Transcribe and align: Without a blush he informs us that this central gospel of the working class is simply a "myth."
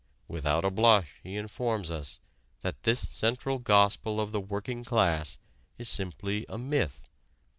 Without 0.27 0.65
a 0.65 0.71
blush 0.71 1.19
he 1.21 1.37
informs 1.37 1.91
us 1.91 2.19
that 2.61 2.81
this 2.81 3.07
central 3.07 3.59
gospel 3.59 4.19
of 4.19 4.31
the 4.31 4.41
working 4.41 4.83
class 4.83 5.37
is 5.77 5.87
simply 5.89 6.43
a 6.49 6.57
"myth." 6.57 7.07